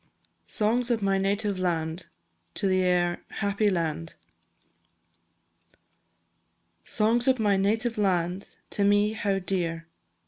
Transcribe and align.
SONGS 0.47 0.89
OF 0.89 1.03
MY 1.03 1.19
NATIVE 1.19 1.59
LAND. 1.59 2.07
AIR 2.63 3.23
"Happy 3.29 3.69
Land." 3.69 4.15
Songs 6.83 7.27
of 7.27 7.37
my 7.37 7.55
native 7.55 7.99
land, 7.99 8.57
To 8.71 8.83
me 8.83 9.13
how 9.13 9.37
dear! 9.37 9.85